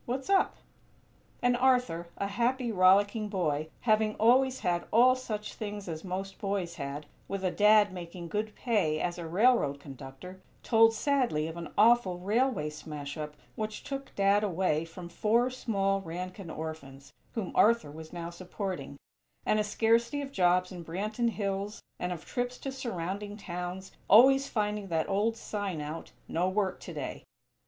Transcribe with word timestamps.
What's 0.07 0.31
up?" 0.31 0.55
And 1.43 1.55
Arthur, 1.55 2.07
a 2.17 2.25
happy, 2.25 2.71
rollicking 2.71 3.29
boy, 3.29 3.67
having 3.81 4.15
always 4.15 4.61
had 4.61 4.87
all 4.89 5.13
such 5.15 5.53
things 5.53 5.87
as 5.87 6.03
most 6.03 6.39
boys 6.39 6.77
had, 6.77 7.05
with 7.27 7.43
a 7.43 7.51
Dad 7.51 7.93
making 7.93 8.27
good 8.29 8.55
pay 8.55 8.99
as 8.99 9.19
a 9.19 9.27
railroad 9.27 9.79
conductor, 9.79 10.41
told 10.63 10.95
sadly 10.95 11.45
of 11.45 11.55
an 11.55 11.71
awful 11.77 12.17
railway 12.17 12.71
smash 12.71 13.15
up 13.15 13.35
which 13.53 13.83
took 13.83 14.15
"Dad" 14.15 14.43
away 14.43 14.85
from 14.85 15.07
four 15.07 15.51
small 15.51 16.01
Rankin 16.01 16.49
orphans, 16.49 17.13
whom 17.33 17.51
Arthur 17.55 17.91
was 17.91 18.11
now 18.11 18.31
supporting; 18.31 18.97
and 19.45 19.59
a 19.59 19.63
scarcity 19.63 20.19
of 20.23 20.31
jobs 20.31 20.71
in 20.71 20.83
Branton 20.83 21.29
Hills 21.29 21.79
and 21.99 22.11
of 22.11 22.25
trips 22.25 22.57
to 22.57 22.71
surrounding 22.71 23.37
towns, 23.37 23.91
always 24.09 24.47
finding 24.49 24.87
that 24.87 25.07
old 25.07 25.37
sign 25.37 25.79
out: 25.79 26.11
"No 26.27 26.49
Work 26.49 26.79
Today." 26.79 27.23